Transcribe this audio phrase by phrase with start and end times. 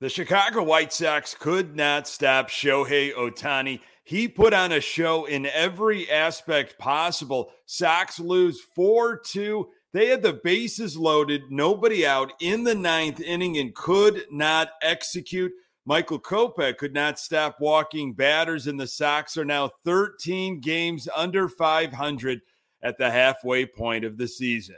[0.00, 3.80] The Chicago White Sox could not stop Shohei Ohtani.
[4.02, 7.52] He put on a show in every aspect possible.
[7.64, 9.68] Sox lose 4 2.
[9.92, 15.52] They had the bases loaded, nobody out in the ninth inning, and could not execute.
[15.86, 21.48] Michael Kopech could not stop walking batters, and the Sox are now 13 games under
[21.48, 22.40] 500
[22.82, 24.76] at the halfway point of the season.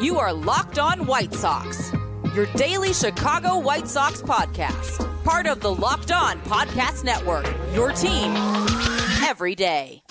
[0.00, 1.92] You are Locked On White Sox
[2.36, 5.24] your daily Chicago White Sox podcast.
[5.24, 8.30] Part of the Locked On Podcast Network, your team
[9.26, 10.02] every day.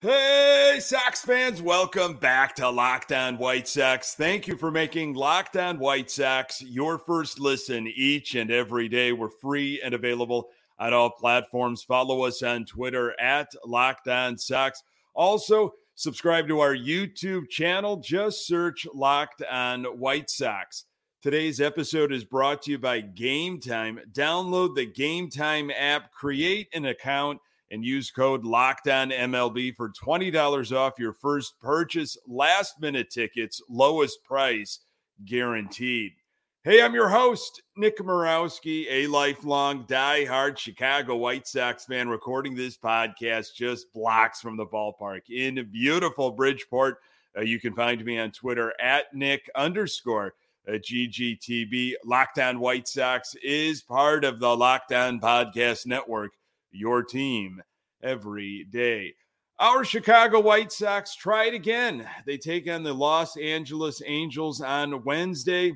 [0.00, 4.14] Hey, Sox fans, welcome back to Locked On White Sox.
[4.14, 9.12] Thank you for making Locked On White Sox your first listen each and every day.
[9.12, 10.48] We're free and available
[10.78, 11.82] on all platforms.
[11.82, 14.82] Follow us on Twitter at Locked On Sox.
[15.14, 17.96] Also, subscribe to our YouTube channel.
[17.96, 20.84] Just search Locked on White Sox.
[21.22, 23.98] Today's episode is brought to you by Gametime.
[24.12, 27.38] Download the Gametime app, create an account,
[27.70, 32.16] and use code Locked On MLB for $20 off your first purchase.
[32.26, 34.80] Last minute tickets, lowest price
[35.26, 36.12] guaranteed.
[36.62, 42.76] Hey, I'm your host, Nick Morawski, a lifelong die-hard Chicago White Sox fan, recording this
[42.76, 46.98] podcast just blocks from the ballpark in beautiful Bridgeport.
[47.34, 50.34] Uh, you can find me on Twitter at Nick underscore
[50.68, 51.94] uh, GGTB.
[52.04, 56.32] Locked On White Sox is part of the Locked On Podcast Network,
[56.70, 57.62] your team
[58.02, 59.14] every day.
[59.58, 62.06] Our Chicago White Sox try it again.
[62.26, 65.72] They take on the Los Angeles Angels on Wednesday.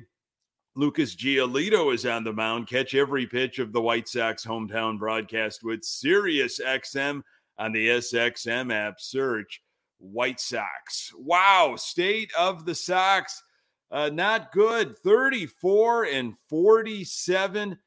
[0.75, 2.67] Lucas Giolito is on the mound.
[2.67, 7.21] Catch every pitch of the White Sox hometown broadcast with SiriusXM
[7.57, 8.99] on the SXM app.
[8.99, 9.61] Search
[9.99, 11.13] White Sox.
[11.17, 13.41] Wow, state of the Sox.
[13.89, 14.97] Uh, not good.
[14.97, 17.77] 34 and 47,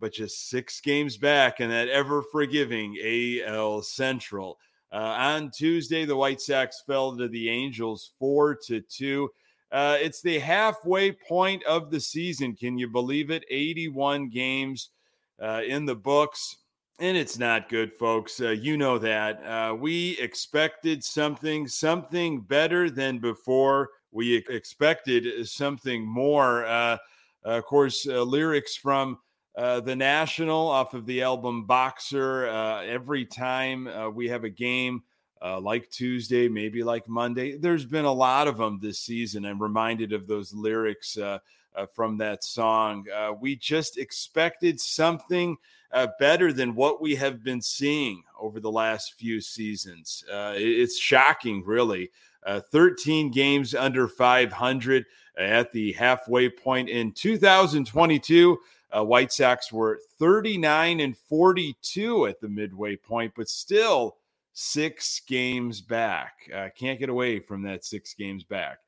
[0.00, 2.96] but just six games back in that ever forgiving
[3.46, 4.58] AL Central.
[4.90, 9.28] Uh, on Tuesday, the White Sox fell to the Angels 4 to 2.
[9.70, 12.54] Uh, it's the halfway point of the season.
[12.54, 13.44] Can you believe it?
[13.50, 14.90] 81 games
[15.40, 16.56] uh, in the books.
[17.00, 18.40] And it's not good, folks.
[18.40, 19.44] Uh, you know that.
[19.44, 23.90] Uh, we expected something, something better than before.
[24.10, 26.66] We expected something more.
[26.66, 26.96] Uh,
[27.44, 29.18] of course, uh, lyrics from
[29.54, 32.46] the National off of the album Boxer.
[32.46, 35.02] every time we have a game,
[35.42, 37.56] uh, like Tuesday, maybe like Monday.
[37.56, 39.44] There's been a lot of them this season.
[39.44, 41.38] I'm reminded of those lyrics uh,
[41.74, 43.04] uh, from that song.
[43.14, 45.56] Uh, we just expected something
[45.92, 50.24] uh, better than what we have been seeing over the last few seasons.
[50.30, 52.10] Uh, it's shocking, really.
[52.72, 55.04] 13 games under 500
[55.36, 58.58] at the halfway point in 2022.
[58.94, 64.16] White Sox were 39 and 42 at the midway point, but still
[64.60, 66.32] six games back.
[66.52, 68.78] Uh, can't get away from that six games back.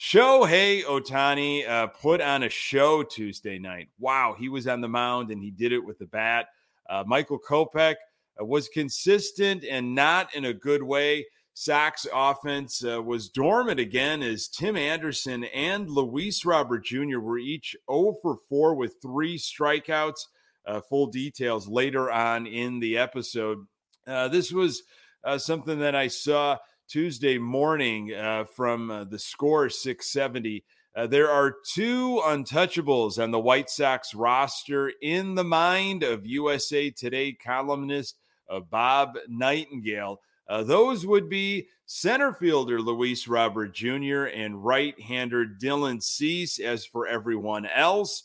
[0.00, 3.88] Shohei Ohtani uh, put on a show Tuesday night.
[3.98, 6.46] Wow, he was on the mound and he did it with the bat.
[6.88, 7.96] Uh, Michael Kopech
[8.40, 11.26] uh, was consistent and not in a good way.
[11.52, 17.18] Sox offense uh, was dormant again as Tim Anderson and Luis Robert Jr.
[17.18, 20.20] were each 0 for 4 with three strikeouts.
[20.66, 23.66] Uh, full details later on in the episode.
[24.06, 24.82] this was
[25.28, 26.56] uh, something that I saw
[26.88, 30.64] Tuesday morning uh, from uh, the score 670.
[30.96, 36.88] Uh, there are two untouchables on the White Sox roster in the mind of USA
[36.88, 38.16] Today columnist
[38.48, 40.22] uh, Bob Nightingale.
[40.48, 44.24] Uh, those would be center fielder Luis Robert Jr.
[44.34, 46.58] and right hander Dylan Cease.
[46.58, 48.24] As for everyone else,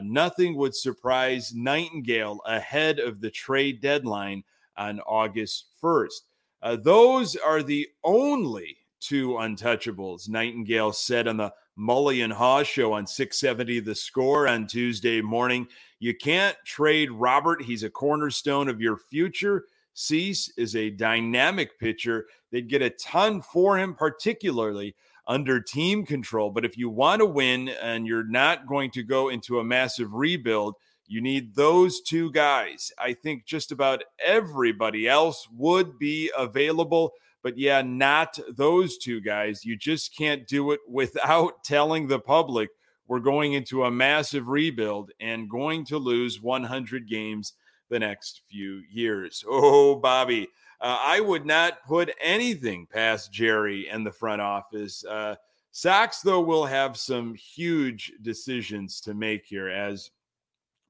[0.00, 4.44] nothing would surprise Nightingale ahead of the trade deadline
[4.76, 6.20] on August 1st.
[6.66, 12.94] Uh, those are the only two untouchables, Nightingale said on the Mully and Haugh show
[12.94, 15.68] on 670 The Score on Tuesday morning.
[16.00, 17.62] You can't trade Robert.
[17.62, 19.66] He's a cornerstone of your future.
[19.94, 22.26] Cease is a dynamic pitcher.
[22.50, 24.96] They'd get a ton for him, particularly
[25.28, 26.50] under team control.
[26.50, 30.14] But if you want to win and you're not going to go into a massive
[30.14, 30.74] rebuild,
[31.08, 32.92] you need those two guys.
[32.98, 37.12] I think just about everybody else would be available.
[37.42, 39.64] But yeah, not those two guys.
[39.64, 42.70] You just can't do it without telling the public
[43.08, 47.52] we're going into a massive rebuild and going to lose 100 games
[47.88, 49.44] the next few years.
[49.48, 50.48] Oh, Bobby,
[50.80, 55.04] uh, I would not put anything past Jerry and the front office.
[55.04, 55.36] Uh,
[55.70, 60.10] Sox, though, will have some huge decisions to make here as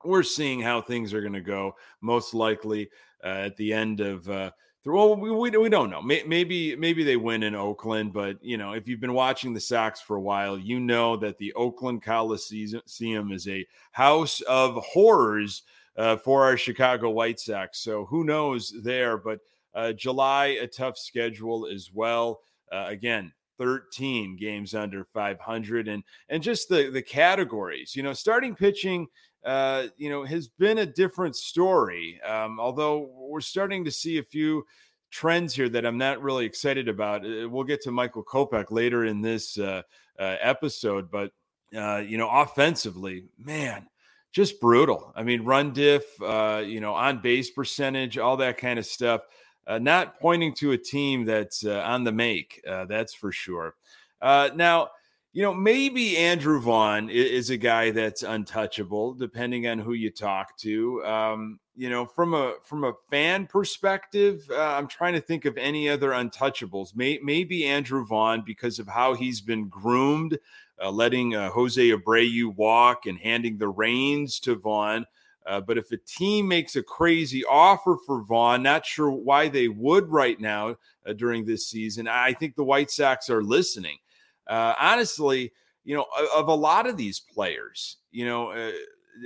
[0.07, 2.91] we're seeing how things are going to go, most likely
[3.25, 4.29] uh, at the end of.
[4.29, 4.51] Uh,
[4.85, 6.01] well, we, we, we don't know.
[6.01, 10.01] Maybe maybe they win in Oakland, but you know if you've been watching the Sox
[10.01, 15.65] for a while, you know that the Oakland Coliseum is a house of horrors
[15.97, 17.81] uh, for our Chicago White Sox.
[17.81, 19.17] So who knows there?
[19.17, 19.41] But
[19.75, 22.41] uh, July a tough schedule as well.
[22.71, 28.55] Uh, again, 13 games under 500 and and just the the categories you know starting
[28.55, 29.07] pitching
[29.47, 32.21] uh, you know, has been a different story.
[32.23, 34.67] Um, although we're starting to see a few
[35.11, 37.25] trends here that I'm not really excited about.
[37.25, 39.83] Uh, we'll get to Michael Kopech later in this uh,
[40.19, 41.31] uh, episode, but
[41.77, 43.87] uh, you know, offensively, man,
[44.33, 45.13] just brutal.
[45.15, 49.23] I mean, run diff, uh, you know, on base percentage, all that kind of stuff.
[49.69, 53.75] Not pointing to a team that's on the make, that's for sure.
[54.23, 54.91] now,
[55.37, 60.57] you know, maybe Andrew Vaughn is a guy that's untouchable, depending on who you talk
[60.61, 61.05] to.
[61.05, 65.59] Um, you know, from a from a fan perspective, uh, I'm trying to think of
[65.59, 66.97] any other untouchables.
[66.97, 70.39] May, maybe Andrew Vaughn because of how he's been groomed,
[70.83, 75.05] uh, letting uh, Jose Abreu walk and handing the reins to Vaughn.
[75.45, 79.69] Uh, but if a team makes a crazy offer for Vaughn, not sure why they
[79.69, 82.09] would right now uh, during this season.
[82.09, 83.99] I think the White Sox are listening
[84.47, 85.53] uh, honestly,
[85.85, 88.73] you know, of, of, a lot of these players, you know, uh,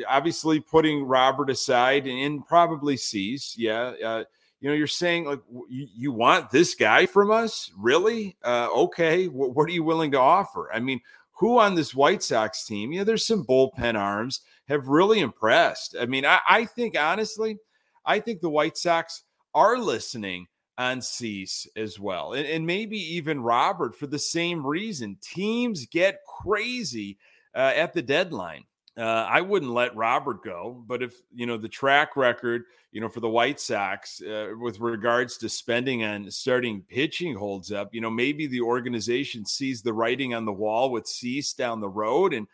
[0.09, 3.93] obviously putting Robert aside and probably Cease, yeah.
[4.05, 4.25] Uh,
[4.61, 8.37] you know, you're saying like you, you want this guy from us, really?
[8.45, 10.71] Uh, okay, what, what are you willing to offer?
[10.73, 11.01] I mean,
[11.33, 12.93] who on this White Sox team?
[12.93, 15.97] You know, there's some bullpen arms have really impressed.
[15.99, 17.59] I mean, I, I think honestly,
[18.05, 19.23] I think the White Sox
[19.55, 20.47] are listening
[20.81, 22.33] on Cease as well.
[22.33, 25.19] And, and, maybe even Robert for the same reason.
[25.21, 27.19] Teams get crazy
[27.55, 28.65] uh, at the deadline.
[28.97, 33.11] Uh, I wouldn't let Robert go, but if you know the track record, you know,
[33.11, 38.01] for the White Sox uh, with regards to spending on starting pitching holds up, you
[38.01, 42.33] know, maybe the organization sees the writing on the wall with Cease down the road,
[42.33, 42.47] and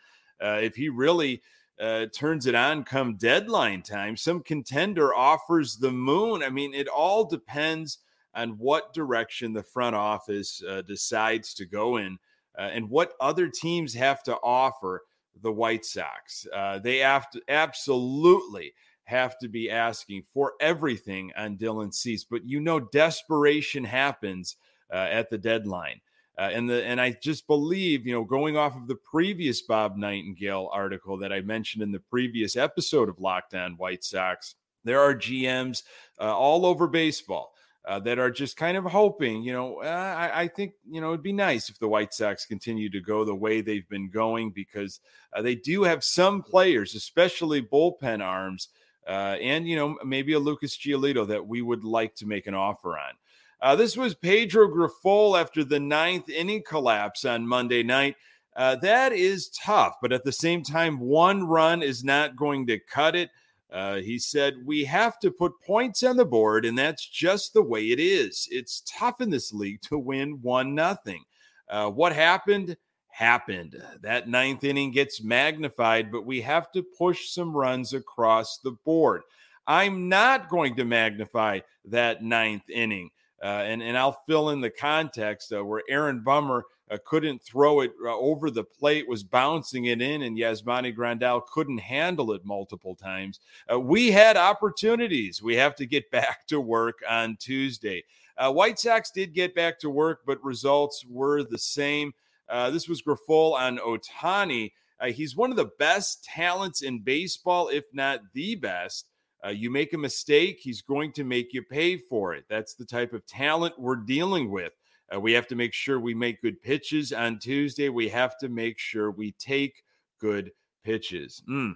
[0.43, 1.41] uh, if he really
[1.79, 6.43] uh, turns it on come deadline time, some contender offers the moon.
[6.43, 7.99] I mean, it all depends
[8.37, 12.17] on what direction the front office uh, decides to go in
[12.57, 15.03] uh, and what other teams have to offer
[15.41, 16.47] the White Sox.
[16.53, 18.73] Uh, they have to absolutely
[19.05, 24.55] have to be asking for everything on Dylan Cease, but you know, desperation happens
[24.91, 26.01] uh, at the deadline.
[26.39, 29.97] Uh, and the and I just believe, you know, going off of the previous Bob
[29.97, 35.01] Nightingale article that I mentioned in the previous episode of Locked On White Sox, there
[35.01, 35.81] are GMs
[36.19, 37.53] uh, all over baseball
[37.87, 41.09] uh, that are just kind of hoping, you know, uh, I, I, think, you know,
[41.09, 44.51] it'd be nice if the White Sox continue to go the way they've been going
[44.51, 44.99] because
[45.31, 48.67] uh, they do have some players, especially bullpen arms,
[49.07, 52.53] uh, and, you know, maybe a Lucas Giolito that we would like to make an
[52.53, 53.13] offer on.
[53.61, 58.17] Uh, this was Pedro Grifol after the ninth inning collapse on Monday night.
[58.57, 62.79] Uh, that is tough, but at the same time, one run is not going to
[62.79, 63.29] cut it.
[63.71, 67.61] Uh, he said, We have to put points on the board, and that's just the
[67.61, 68.47] way it is.
[68.51, 71.23] It's tough in this league to win one nothing.
[71.69, 72.77] Uh, what happened?
[73.09, 73.81] Happened.
[74.01, 79.23] That ninth inning gets magnified, but we have to push some runs across the board.
[79.65, 83.09] I'm not going to magnify that ninth inning.
[83.43, 87.81] Uh, and, and I'll fill in the context uh, where Aaron Bummer uh, couldn't throw
[87.81, 92.45] it uh, over the plate, was bouncing it in, and Yasmani Grandal couldn't handle it
[92.45, 93.39] multiple times.
[93.71, 95.41] Uh, we had opportunities.
[95.41, 98.03] We have to get back to work on Tuesday.
[98.37, 102.13] Uh, White Sox did get back to work, but results were the same.
[102.47, 104.71] Uh, this was Grifol on Ohtani.
[104.99, 109.07] Uh, he's one of the best talents in baseball, if not the best.
[109.49, 112.43] You make a mistake, he's going to make you pay for it.
[112.49, 114.73] That's the type of talent we're dealing with.
[115.13, 117.89] Uh, we have to make sure we make good pitches on Tuesday.
[117.89, 119.83] We have to make sure we take
[120.19, 120.51] good
[120.83, 121.41] pitches.
[121.49, 121.73] Mm.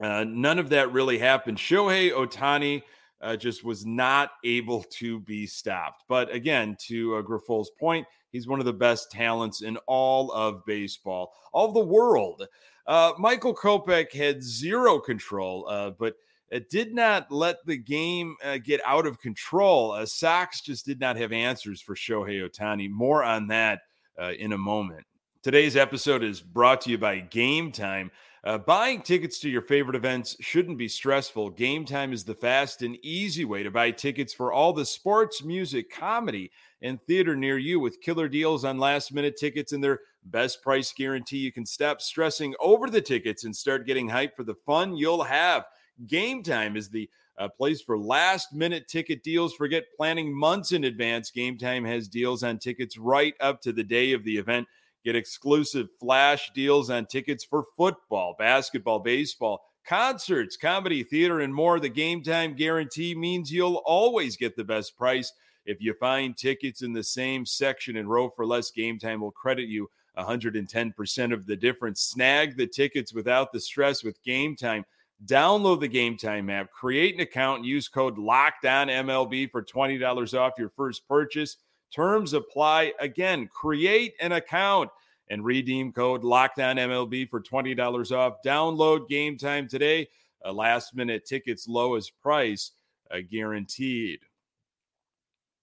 [0.00, 1.58] Uh, none of that really happened.
[1.58, 2.82] Shohei Ohtani
[3.20, 6.04] uh, just was not able to be stopped.
[6.08, 10.64] But again, to uh, Grifol's point, he's one of the best talents in all of
[10.66, 12.46] baseball, all of the world.
[12.86, 16.16] Uh, Michael Kopech had zero control, uh, but
[16.50, 19.92] it did not let the game uh, get out of control.
[19.92, 22.90] Uh, Sox just did not have answers for Shohei Ohtani.
[22.90, 23.80] More on that
[24.20, 25.04] uh, in a moment.
[25.42, 28.10] Today's episode is brought to you by Gametime.
[28.42, 31.52] Uh, buying tickets to your favorite events shouldn't be stressful.
[31.52, 35.90] Gametime is the fast and easy way to buy tickets for all the sports, music,
[35.90, 40.62] comedy, and theater near you with killer deals on last minute tickets and their best
[40.62, 41.38] price guarantee.
[41.38, 45.24] You can stop stressing over the tickets and start getting hyped for the fun you'll
[45.24, 45.64] have.
[46.04, 49.54] Gametime is the uh, place for last minute ticket deals.
[49.54, 51.30] Forget planning months in advance.
[51.30, 54.66] Gametime has deals on tickets right up to the day of the event.
[55.04, 61.78] Get exclusive flash deals on tickets for football, basketball, baseball, concerts, comedy, theater, and more.
[61.78, 65.32] The Gametime guarantee means you'll always get the best price.
[65.64, 69.68] If you find tickets in the same section and row for less, Gametime will credit
[69.68, 72.00] you 110% of the difference.
[72.00, 74.84] Snag the tickets without the stress with Gametime.
[75.24, 80.68] Download the Gametime app, create an account, and use code LOCKEDONMLB for $20 off your
[80.70, 81.56] first purchase.
[81.94, 82.92] Terms apply.
[83.00, 84.90] Again, create an account
[85.28, 88.34] and redeem code Locked On MLB for $20 off.
[88.44, 90.08] Download Gametime today.
[90.44, 92.72] A last minute tickets lowest price
[93.10, 94.20] uh, guaranteed.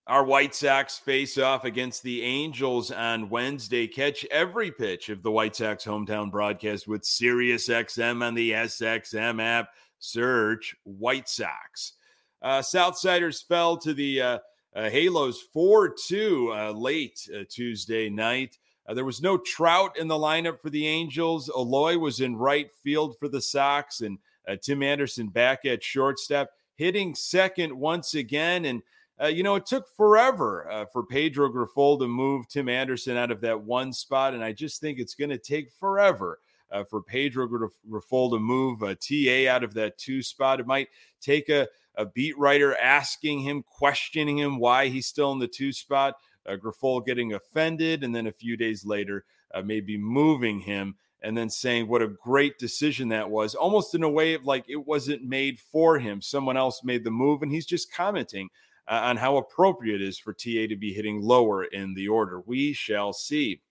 [0.06, 3.88] Our White Sox face off against the Angels on Wednesday.
[3.88, 9.70] Catch every pitch of the White Sox hometown broadcast with SiriusXM on the SXM app.
[10.00, 11.94] Search White Sox.
[12.42, 14.40] Uh, Southsiders fell to the uh,
[14.76, 18.58] uh, Halos 4 2 uh, late uh, Tuesday night.
[18.86, 21.50] Uh, there was no Trout in the lineup for the Angels.
[21.56, 24.18] Eloy was in right field for the Sox, and
[24.62, 28.66] Tim Anderson back at shortstop, hitting second once again.
[28.66, 28.82] And,
[29.22, 33.42] uh, you know, it took forever for Pedro Grifol to move Tim Anderson out of
[33.42, 34.34] that one spot.
[34.34, 36.40] And I just think it's going to take forever.
[36.72, 40.60] Uh, for Pedro Grifol to move a TA out of that two spot.
[40.60, 40.88] It might
[41.22, 45.72] take a, a beat writer asking him, questioning him why he's still in the two
[45.72, 46.16] spot,
[46.48, 51.38] uh, Grifol getting offended, and then a few days later, uh, maybe moving him and
[51.38, 54.88] then saying what a great decision that was, almost in a way of like it
[54.88, 56.22] wasn't made for him.
[56.22, 58.50] Someone else made the move, and he's just commenting
[58.88, 62.42] uh, on how appropriate it is for TA to be hitting lower in the order.
[62.46, 63.62] We shall see.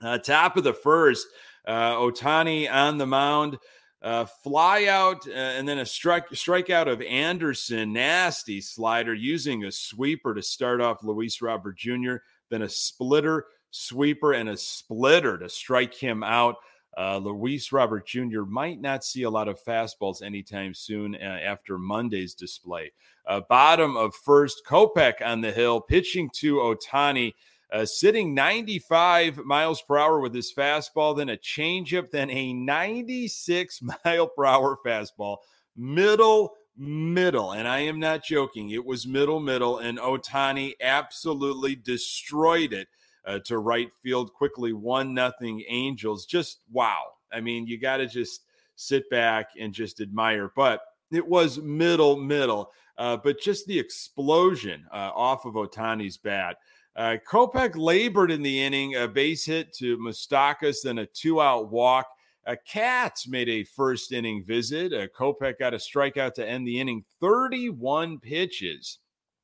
[0.00, 1.26] Uh, top of the first,
[1.66, 3.58] uh, Ohtani on the mound.
[4.02, 9.70] Uh, fly out uh, and then a strike strikeout of Anderson, nasty slider using a
[9.70, 12.16] sweeper to start off Luis Robert Jr.,
[12.50, 16.56] then a splitter, sweeper, and a splitter to strike him out.
[16.96, 18.42] Uh, Luis Robert Jr.
[18.42, 22.92] might not see a lot of fastballs anytime soon uh, after Monday's display.
[23.26, 27.34] Uh, bottom of first, Kopech on the hill, pitching to Ohtani,
[27.72, 33.80] uh, sitting 95 miles per hour with his fastball, then a changeup, then a 96
[34.04, 35.38] mile per hour fastball,
[35.74, 37.52] middle, middle.
[37.52, 38.70] And I am not joking.
[38.70, 42.88] It was middle, middle, and Ohtani absolutely destroyed it
[43.24, 44.72] uh, to right field quickly.
[44.72, 46.26] One nothing Angels.
[46.26, 47.02] Just wow.
[47.32, 48.42] I mean, you got to just
[48.76, 50.52] sit back and just admire.
[50.54, 52.70] But it was middle, middle.
[52.98, 56.56] Uh, but just the explosion uh, off of Ohtani's bat.
[56.94, 61.70] Uh, Kopech labored in the inning, a base hit to Moustakas, then a two out
[61.70, 62.06] walk.
[62.46, 64.92] Uh, Katz made a first inning visit.
[64.92, 68.98] Uh, Kopech got a strikeout to end the inning, 31 pitches.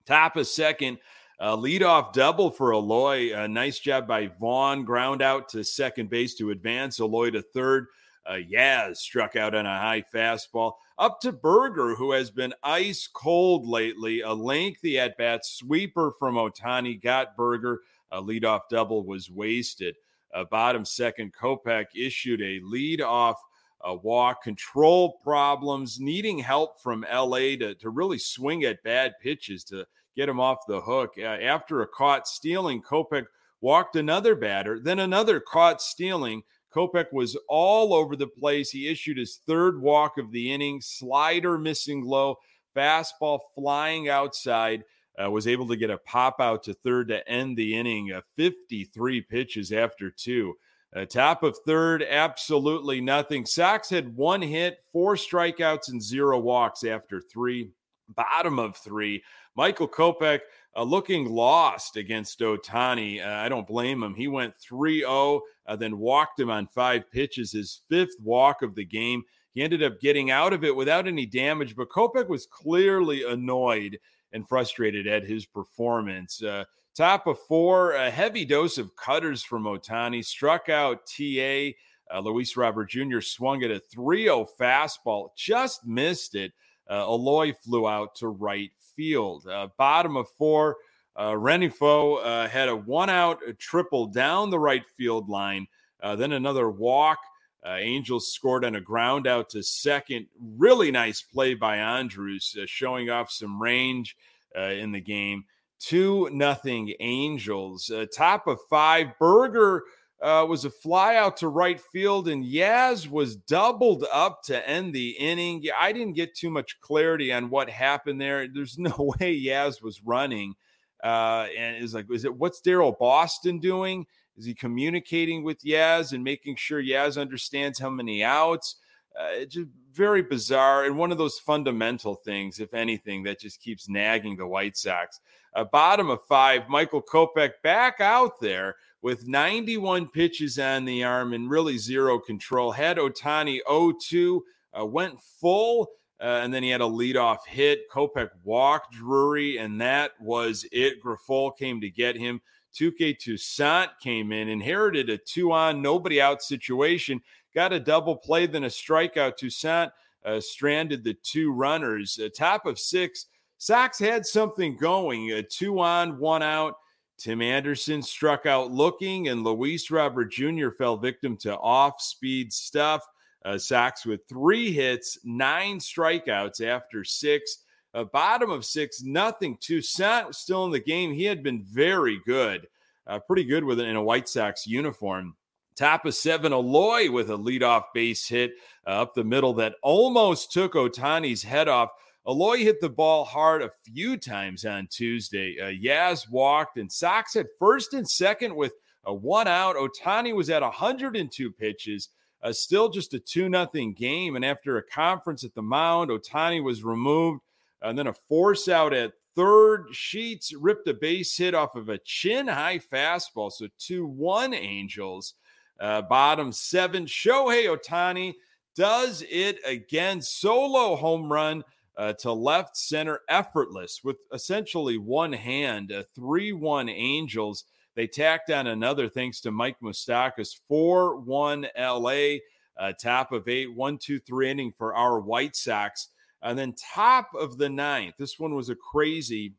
[0.04, 0.98] Top of second,
[1.40, 3.34] uh, leadoff double for Eloy.
[3.34, 6.98] A nice job by Vaughn, ground out to second base to advance.
[6.98, 7.86] Eloy to third.
[8.26, 10.74] Uh, Yaz struck out on a high fastball.
[10.98, 14.20] Up to Burger, who has been ice cold lately.
[14.20, 17.80] A lengthy at bat sweeper from Ohtani got Burger.
[18.10, 19.96] A leadoff double was wasted.
[20.34, 23.36] A bottom second, Kopech issued a leadoff
[23.82, 29.64] a walk, control problems, needing help from LA to, to really swing at bad pitches
[29.64, 31.14] to get him off the hook.
[31.16, 33.26] Uh, after a caught stealing, Kopech
[33.60, 36.42] walked another batter, then another caught stealing.
[36.74, 38.70] Kopech was all over the place.
[38.70, 42.36] He issued his third walk of the inning, slider missing low,
[42.76, 44.84] fastball flying outside.
[45.20, 48.12] Uh, was able to get a pop out to third to end the inning.
[48.12, 50.54] Uh, 53 pitches after two.
[50.94, 53.44] Uh, top of third, absolutely nothing.
[53.44, 57.70] Sox had one hit, four strikeouts, and zero walks after three.
[58.14, 59.22] Bottom of three,
[59.54, 60.40] Michael Kopech
[60.74, 63.20] uh, looking lost against Ohtani.
[63.20, 64.14] Uh, I don't blame him.
[64.14, 68.74] He went 3 0, uh, then walked him on five pitches, his fifth walk of
[68.74, 69.24] the game.
[69.52, 73.98] He ended up getting out of it without any damage, but Kopech was clearly annoyed
[74.32, 76.42] and frustrated at his performance.
[76.42, 81.70] Uh, top of four, a heavy dose of cutters from Ohtani, struck out TA.
[82.10, 83.20] Uh, Luis Robert Jr.
[83.20, 86.52] swung at a 3 0 fastball, just missed it.
[86.88, 89.46] Uh, Eloy flew out to right field.
[89.46, 90.76] Uh, bottom of four,
[91.16, 95.66] uh, Rengifo uh, had a one out triple down the right field line,
[96.02, 97.18] uh, then another walk
[97.66, 100.26] Uh, Angels scored on a ground out to second.
[100.40, 104.16] Really nice play by Andrus, uh, showing off some range
[104.56, 105.44] uh, in the game.
[105.80, 107.90] Two nothing Angels.
[107.90, 109.08] Uh, top of five.
[109.18, 109.84] Burger
[110.20, 114.92] uh, was a fly out to right field, and Yaz was doubled up to end
[114.92, 115.62] the inning.
[115.78, 118.48] I didn't get too much clarity on what happened there.
[118.48, 120.54] There's no way Yaz was running.
[121.02, 124.06] Uh, and is like, is it what's Daryl Boston doing?
[124.38, 128.76] Is he communicating with Yaz and making sure Yaz understands how many outs?
[129.18, 133.88] Uh, just very bizarre and one of those fundamental things, if anything, that just keeps
[133.88, 135.20] nagging the White Sox.
[135.54, 141.32] Uh, bottom of five, Michael Kopech back out there with 91 pitches on the arm
[141.32, 142.70] and really zero control.
[142.70, 144.44] Had Ohtani 0 2,
[144.78, 145.88] uh, went full.
[146.20, 147.88] Uh, and then he had a leadoff hit.
[147.90, 151.00] Kopech walked Drury, and that was it.
[151.00, 152.40] Grifol came to get him.
[152.74, 157.20] Touki Toussaint came in, inherited a two on, nobody out situation,
[157.54, 159.36] got a double play, then a strikeout.
[159.36, 159.90] Toussaint
[160.24, 162.18] uh, stranded the two runners.
[162.36, 163.26] Top of six,
[163.58, 165.32] Sox had something going.
[165.32, 166.76] A two on, one out.
[167.18, 170.70] Tim Anderson struck out looking, and Luis Robert Jr.
[170.70, 173.04] fell victim to off speed stuff.
[173.44, 177.64] Uh, Sox with three hits, nine strikeouts after six
[177.98, 179.56] a bottom of six, nothing.
[179.60, 181.12] Toussaint was still in the game.
[181.12, 182.68] He had been very good,
[183.06, 185.34] uh, pretty good with it in a White Sox uniform.
[185.74, 188.52] Top of seven, Eloy with a leadoff base hit
[188.86, 191.90] uh, up the middle that almost took Ohtani's head off.
[192.26, 195.56] Eloy hit the ball hard a few times on Tuesday.
[195.60, 198.74] Uh, Yaz walked, and Sox at first and second with
[199.04, 199.76] a one out.
[199.76, 202.10] Ohtani was at 102 pitches.
[202.42, 204.36] Uh, still just a 2 nothing game.
[204.36, 207.40] And after a conference at the mound, Ohtani was removed
[207.82, 209.86] and then a force out at third.
[209.92, 213.52] Sheets ripped a base hit off of a chin high fastball.
[213.52, 215.34] So 2 1 Angels.
[215.80, 217.06] Uh, bottom seven.
[217.06, 218.34] Shohei Ohtani
[218.74, 220.20] does it again.
[220.20, 221.62] Solo home run
[221.96, 225.90] uh, to left center, effortless with essentially one hand.
[225.92, 227.64] A 3 1 Angels.
[227.94, 230.58] They tacked on another thanks to Mike Moustakas.
[230.68, 232.38] 4 1 LA.
[232.78, 236.10] Uh, top of eight, one, two, three inning for our White Sox.
[236.42, 239.54] And then top of the ninth, this one was a crazy,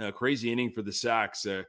[0.00, 1.44] uh, crazy inning for the Sox.
[1.44, 1.62] Uh,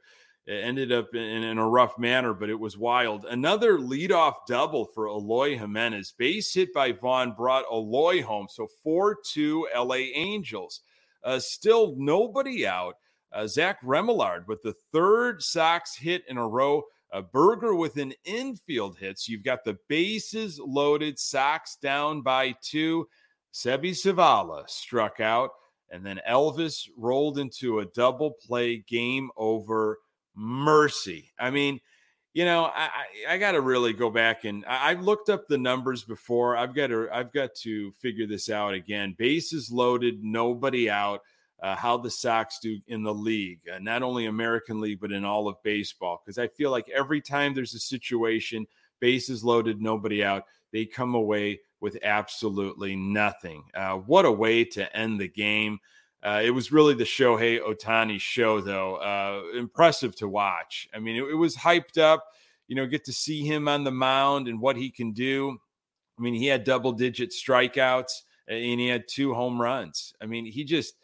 [0.46, 3.24] it ended up in, in, a rough manner, but it was wild.
[3.24, 6.12] Another leadoff double for Eloy Jimenez.
[6.18, 8.46] Base hit by Vaughn brought Eloy home.
[8.50, 10.80] So 4 2 LA Angels.
[11.22, 12.96] Uh, still nobody out.
[13.32, 16.82] Uh, Zach Remillard with the third Sox hit in a row.
[17.10, 19.18] A Burger with an infield hit.
[19.18, 23.08] So you've got the bases loaded, Sox down by two.
[23.54, 25.50] Seby Zavala struck out,
[25.90, 30.00] and then Elvis rolled into a double play game over
[30.34, 31.32] mercy.
[31.38, 31.80] I mean,
[32.32, 32.90] you know, I,
[33.28, 36.56] I, I got to really go back and I, have looked up the numbers before.
[36.56, 39.14] I've got to I've got to figure this out again.
[39.16, 41.20] Bases loaded, nobody out.
[41.62, 45.24] Uh, how the Sox do in the league, uh, not only American League but in
[45.24, 46.20] all of baseball.
[46.22, 48.66] Because I feel like every time there's a situation,
[49.00, 53.62] bases loaded, nobody out, they come away with absolutely nothing.
[53.74, 55.78] Uh, what a way to end the game.
[56.22, 58.96] Uh, it was really the Shohei Ohtani show, though.
[58.96, 60.88] Uh, impressive to watch.
[60.94, 62.24] I mean, it, it, was hyped up.
[62.68, 65.58] You know, get to see him on the mound and what he can do.
[66.18, 70.14] I mean, he had double digit strikeouts and he had two home runs.
[70.22, 70.94] I mean, he just,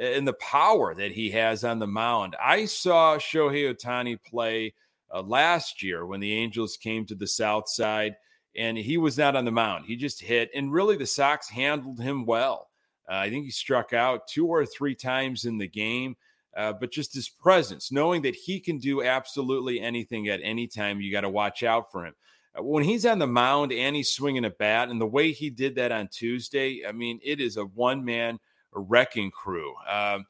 [0.00, 2.36] and the power that he has on the mound.
[2.42, 4.72] I saw Shohei Ohtani play
[5.12, 8.16] uh, last year when the Angels came to the South Side
[8.56, 9.86] and he was not on the mound.
[9.86, 12.68] He just hit, and really the Sox handled him well.
[13.08, 16.16] Uh, I think he struck out two or three times in the game,
[16.56, 21.00] uh, but just his presence, knowing that he can do absolutely anything at any time,
[21.00, 22.14] you got to watch out for him.
[22.58, 25.50] Uh, when he's on the mound and he's swinging a bat, and the way he
[25.50, 28.38] did that on Tuesday, I mean, it is a one man
[28.72, 29.74] wrecking crew.
[29.88, 30.26] Um,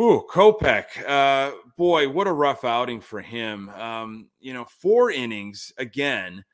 [0.00, 3.68] Ooh, Kopech, uh, boy, what a rough outing for him.
[3.68, 6.44] Um, you know, four innings again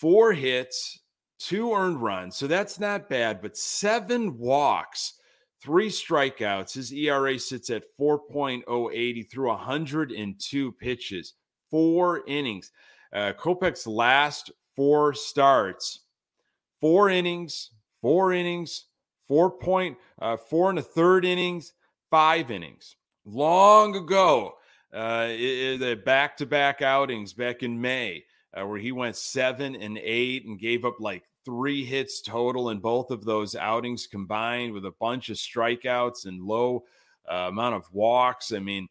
[0.00, 1.00] four hits,
[1.38, 2.36] two earned runs.
[2.36, 5.14] So that's not bad, but seven walks,
[5.62, 6.72] three strikeouts.
[6.72, 11.34] His ERA sits at 4.08 through 102 pitches,
[11.70, 12.72] four innings.
[13.12, 16.00] Uh, Kopech's last four starts,
[16.80, 18.86] four innings, four innings,
[19.28, 21.74] four point, uh, four and a third innings,
[22.10, 22.96] five innings.
[23.26, 24.54] Long ago,
[24.94, 29.98] uh, the back to back outings back in May uh, where he went seven and
[29.98, 34.84] eight and gave up like three hits total in both of those outings combined with
[34.84, 36.84] a bunch of strikeouts and low
[37.30, 38.52] uh, amount of walks.
[38.52, 38.88] I mean,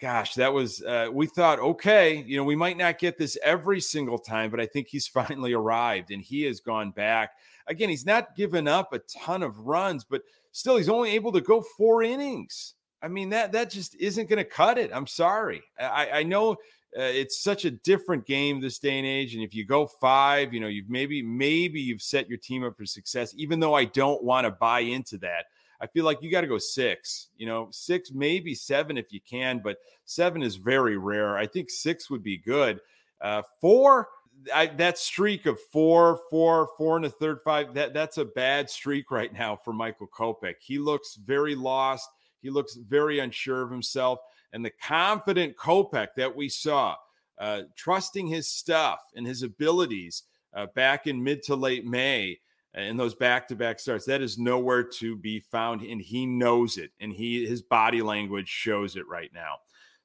[0.00, 3.80] gosh, that was, uh, we thought, okay, you know, we might not get this every
[3.80, 7.32] single time, but I think he's finally arrived and he has gone back.
[7.66, 11.40] Again, he's not given up a ton of runs, but still, he's only able to
[11.40, 12.74] go four innings.
[13.02, 14.90] I mean, that that just isn't going to cut it.
[14.92, 15.62] I'm sorry.
[15.78, 16.56] I, I know
[16.98, 19.34] uh, it's such a different game this day and age.
[19.34, 22.76] And if you go five, you know, you've maybe, maybe you've set your team up
[22.76, 25.46] for success, even though I don't want to buy into that.
[25.80, 29.20] I feel like you got to go six, you know, six, maybe seven if you
[29.20, 31.38] can, but seven is very rare.
[31.38, 32.80] I think six would be good.
[33.20, 34.08] Uh, four,
[34.54, 38.68] I, that streak of four, four, four and a third, five, that, that's a bad
[38.68, 40.56] streak right now for Michael Kopech.
[40.60, 42.08] He looks very lost.
[42.42, 44.18] He looks very unsure of himself
[44.52, 46.96] and the confident Kopech that we saw,
[47.38, 52.38] uh, trusting his stuff and his abilities uh, back in mid to late May
[52.74, 57.12] in those back-to-back starts, that is nowhere to be found, and he knows it, and
[57.12, 59.56] he his body language shows it right now.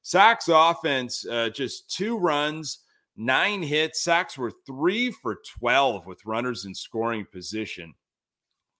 [0.01, 2.79] Sox offense, uh, just two runs,
[3.15, 4.03] nine hits.
[4.03, 7.93] Sox were three for 12 with runners in scoring position.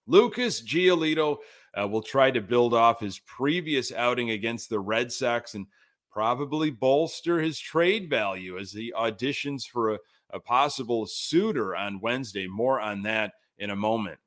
[0.08, 1.38] Lucas Giolito
[1.80, 5.68] uh, will try to build off his previous outing against the Red Sox and
[6.12, 10.00] probably bolster his trade value as he auditions for a,
[10.32, 12.48] a possible suitor on Wednesday.
[12.48, 14.20] More on that in a moment.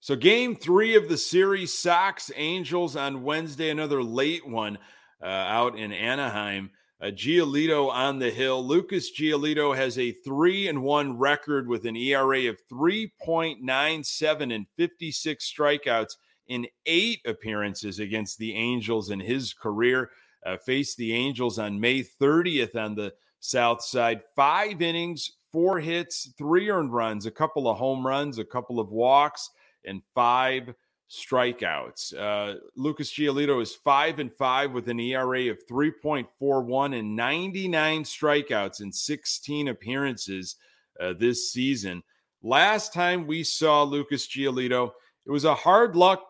[0.00, 4.76] So, game three of the series, Sox Angels on Wednesday, another late one
[5.22, 6.70] uh, out in Anaheim.
[7.04, 8.66] Uh, Giolito on the hill.
[8.66, 15.52] Lucas Giolito has a three and one record with an ERA of 3.97 and 56
[15.52, 16.16] strikeouts
[16.48, 20.12] in eight appearances against the Angels in his career.
[20.46, 24.22] Uh, faced the Angels on May 30th on the South Side.
[24.34, 28.88] Five innings, four hits, three earned runs, a couple of home runs, a couple of
[28.92, 29.50] walks,
[29.84, 30.72] and five
[31.10, 32.14] strikeouts.
[32.16, 38.80] Uh, Lucas Giolito is five and five with an ERA of 3.41 and 99 strikeouts
[38.80, 40.56] in 16 appearances
[41.00, 42.02] uh, this season.
[42.42, 44.90] Last time we saw Lucas Giolito,
[45.26, 46.22] it was a hard luck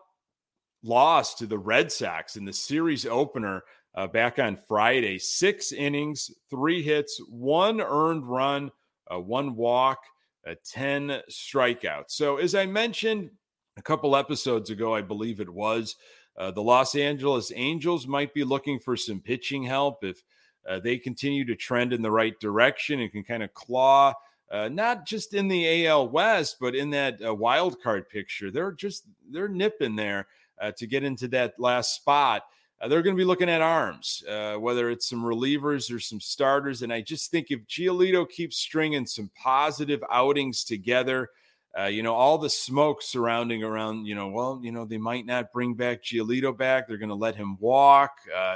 [0.83, 3.63] loss to the Red Sox in the series opener
[3.95, 5.19] uh, back on Friday.
[5.19, 8.71] Six innings, three hits, one earned run,
[9.11, 9.99] uh, one walk,
[10.47, 12.09] uh, 10 strikeouts.
[12.09, 13.31] So, as I mentioned,
[13.77, 15.95] a couple episodes ago, I believe it was.
[16.37, 20.23] Uh, the Los Angeles Angels might be looking for some pitching help if
[20.67, 24.13] uh, they continue to trend in the right direction and can kind of claw,
[24.51, 28.51] uh, not just in the AL West, but in that uh, wild card picture.
[28.51, 30.27] They're just they're nipping there
[30.59, 32.43] uh, to get into that last spot.
[32.81, 34.21] Uh, they're going to be looking at arms,
[34.59, 36.81] whether it's some relievers or some starters.
[36.81, 41.29] And I just think if Giolito keeps stringing some positive outings together,
[41.77, 45.25] uh, you know, all the smoke surrounding around, you know, well, you know, they might
[45.25, 46.87] not bring back Giolito back.
[46.87, 48.17] They're going to let him walk.
[48.33, 48.55] Uh,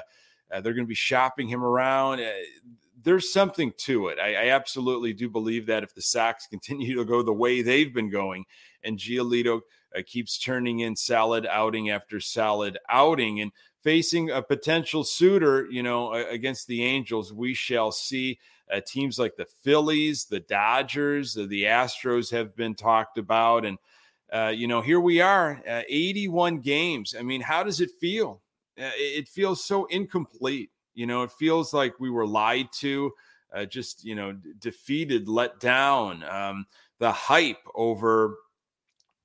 [0.52, 2.22] uh, they're going to be shopping him around.
[2.22, 2.32] Uh,
[3.04, 4.20] there's something to it.
[4.20, 7.94] I, I, absolutely do believe that if the Sox continue to go the way they've
[7.94, 8.46] been going
[8.84, 9.62] and Giolito
[9.96, 13.52] uh, keeps turning in solid outing after solid outing and
[13.84, 18.40] facing a potential suitor, you know, against the Angels, we shall see.
[18.72, 23.66] Uh, teams like the Phillies, the Dodgers, uh, the Astros have been talked about.
[23.66, 23.78] And,
[24.32, 27.16] uh, you know, here we are, uh, 81 games.
[27.18, 28.42] I mean, how does it feel?
[28.80, 30.72] Uh, it feels so incomplete.
[30.94, 33.14] You know, it feels like we were lied to,
[33.54, 36.24] uh, just, you know, d- defeated, let down.
[36.24, 36.68] Um,
[37.00, 38.38] the hype over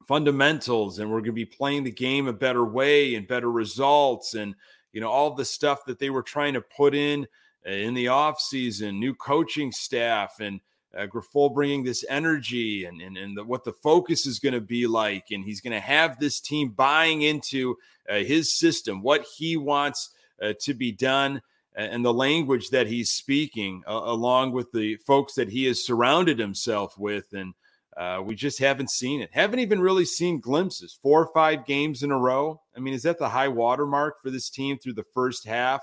[0.07, 4.35] fundamentals and we're going to be playing the game a better way and better results
[4.35, 4.55] and,
[4.93, 7.27] you know, all the stuff that they were trying to put in
[7.65, 10.61] in the offseason, new coaching staff, and
[10.97, 14.61] uh, Grifol bringing this energy and, and, and the, what the focus is going to
[14.61, 15.27] be like.
[15.31, 17.77] And he's going to have this team buying into
[18.09, 20.11] uh, his system, what he wants
[20.43, 21.43] uh, to be done,
[21.77, 26.39] and the language that he's speaking, uh, along with the folks that he has surrounded
[26.39, 27.33] himself with.
[27.33, 27.55] And
[27.97, 29.31] uh, we just haven't seen it.
[29.33, 30.97] Haven't even really seen glimpses.
[31.03, 32.61] Four or five games in a row.
[32.77, 35.81] I mean, is that the high watermark for this team through the first half?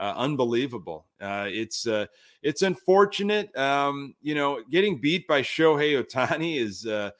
[0.00, 1.06] Uh, unbelievable.
[1.20, 2.06] Uh, it's uh,
[2.42, 3.54] it's unfortunate.
[3.56, 6.86] Um, you know, getting beat by Shohei Ohtani is.
[6.86, 7.10] Uh,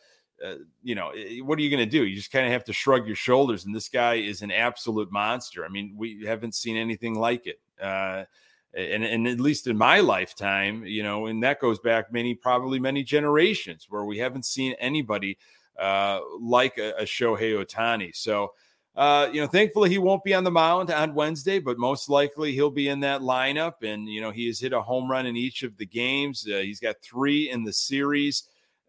[0.42, 1.12] uh, you know,
[1.42, 2.06] what are you going to do?
[2.06, 3.66] You just kind of have to shrug your shoulders.
[3.66, 5.66] And this guy is an absolute monster.
[5.66, 7.60] I mean, we haven't seen anything like it.
[7.78, 8.24] Uh,
[8.72, 12.80] and, and at least in my lifetime, you know, and that goes back many, probably
[12.80, 15.36] many generations where we haven't seen anybody
[15.78, 18.16] like a, a Shohei Ohtani.
[18.16, 18.52] So,
[19.00, 22.52] uh, you know, thankfully he won't be on the mound on Wednesday, but most likely
[22.52, 23.82] he'll be in that lineup.
[23.82, 26.46] And you know, he has hit a home run in each of the games.
[26.46, 28.42] Uh, he's got three in the series.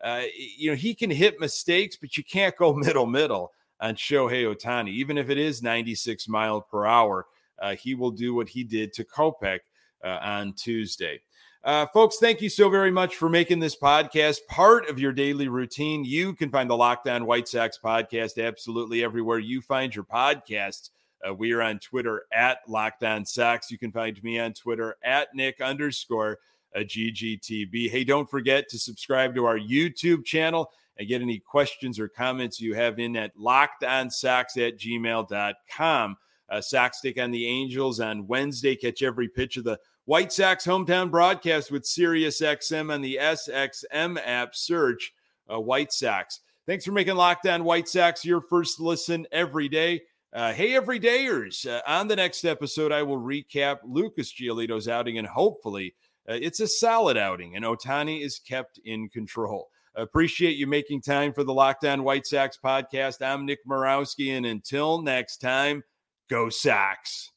[0.04, 0.24] Uh,
[0.58, 4.90] you know, he can hit mistakes, but you can't go middle middle on Shohei Ohtani,
[4.90, 7.28] even if it is 96 mile per hour.
[7.62, 9.60] uh, he will do what he did to Kopech
[10.04, 11.22] uh, on Tuesday.
[11.64, 15.48] Uh, folks, thank you so very much for making this podcast part of your daily
[15.48, 16.04] routine.
[16.04, 20.90] You can find the Locked On White Sox podcast absolutely everywhere you find your podcasts.
[21.28, 23.70] Uh, we are on Twitter at Locked On Sox.
[23.70, 26.40] You can find me on Twitter at Nick underscore
[26.76, 27.92] uh, GGTB.
[27.92, 32.60] Hey, don't forget to subscribe to our YouTube channel and get any questions or comments
[32.60, 36.18] you have in at lockedonsox at gmail.com.
[36.50, 38.76] Uh, Sox take on the Angels on Wednesday.
[38.76, 44.56] Catch every pitch of the White Sox hometown broadcast with SiriusXM and the SXM app.
[44.56, 45.14] Search
[45.52, 46.40] uh, White Sox.
[46.66, 50.02] Thanks for making Locked On White Sox your first listen every day.
[50.34, 51.68] Uh, hey, everydayers.
[51.68, 55.94] Uh, on the next episode, I will recap Lucas Giolito's outing, and hopefully,
[56.30, 59.70] uh, it's a solid outing, and Ohtani is kept in control.
[59.94, 63.22] Appreciate you making time for the Locked On White Sox podcast.
[63.22, 65.84] I'm Nick Morawski, and until next time,
[66.30, 67.30] go Sox.